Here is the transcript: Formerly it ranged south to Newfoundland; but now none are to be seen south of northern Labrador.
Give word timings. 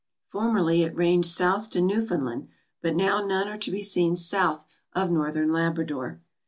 Formerly 0.25 0.81
it 0.81 0.95
ranged 0.95 1.27
south 1.29 1.69
to 1.69 1.79
Newfoundland; 1.79 2.47
but 2.81 2.95
now 2.95 3.23
none 3.23 3.47
are 3.47 3.59
to 3.59 3.69
be 3.69 3.83
seen 3.83 4.15
south 4.15 4.65
of 4.93 5.11
northern 5.11 5.51
Labrador. 5.53 6.19